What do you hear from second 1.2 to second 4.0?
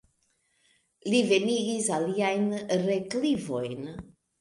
venigis aliajn relikvojn.